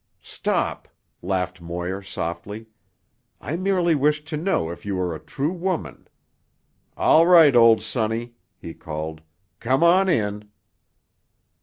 "Stop," 0.23 0.87
laughed 1.21 1.61
Moir 1.61 2.01
softly. 2.01 2.65
"I 3.39 3.55
merely 3.55 3.93
wished 3.93 4.27
to 4.29 4.35
know 4.35 4.71
if 4.71 4.83
you 4.83 4.99
are 4.99 5.13
a 5.13 5.19
true 5.19 5.51
woman. 5.53 6.07
All 6.97 7.27
right, 7.27 7.55
old 7.55 7.83
sonny!" 7.83 8.33
he 8.57 8.73
called. 8.73 9.21
"Come 9.59 9.83
on 9.83 10.09
in." 10.09 10.49